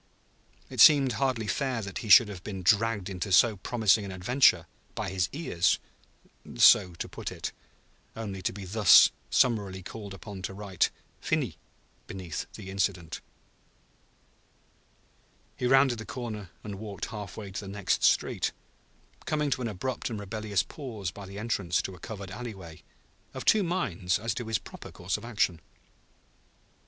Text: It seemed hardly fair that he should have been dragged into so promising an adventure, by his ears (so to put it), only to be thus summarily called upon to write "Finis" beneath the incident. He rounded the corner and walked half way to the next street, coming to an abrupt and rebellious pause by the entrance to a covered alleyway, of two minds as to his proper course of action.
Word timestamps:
It 0.67 0.81
seemed 0.81 1.11
hardly 1.11 1.45
fair 1.45 1.83
that 1.83 1.99
he 1.99 2.09
should 2.09 2.27
have 2.27 2.43
been 2.43 2.63
dragged 2.63 3.07
into 3.07 3.31
so 3.31 3.57
promising 3.57 4.03
an 4.03 4.11
adventure, 4.11 4.65
by 4.95 5.11
his 5.11 5.29
ears 5.31 5.77
(so 6.55 6.95
to 6.95 7.07
put 7.07 7.31
it), 7.31 7.51
only 8.15 8.41
to 8.41 8.51
be 8.51 8.65
thus 8.65 9.11
summarily 9.29 9.83
called 9.83 10.15
upon 10.15 10.41
to 10.41 10.55
write 10.55 10.89
"Finis" 11.19 11.53
beneath 12.07 12.51
the 12.53 12.71
incident. 12.71 13.21
He 15.55 15.67
rounded 15.67 15.99
the 15.99 16.05
corner 16.07 16.49
and 16.63 16.79
walked 16.79 17.05
half 17.11 17.37
way 17.37 17.51
to 17.51 17.59
the 17.59 17.67
next 17.67 18.01
street, 18.03 18.53
coming 19.27 19.51
to 19.51 19.61
an 19.61 19.67
abrupt 19.67 20.09
and 20.09 20.19
rebellious 20.19 20.63
pause 20.63 21.11
by 21.11 21.27
the 21.27 21.37
entrance 21.37 21.79
to 21.83 21.93
a 21.93 21.99
covered 21.99 22.31
alleyway, 22.31 22.81
of 23.35 23.45
two 23.45 23.61
minds 23.61 24.17
as 24.17 24.33
to 24.33 24.47
his 24.47 24.57
proper 24.57 24.91
course 24.91 25.15
of 25.15 25.23
action. 25.25 25.61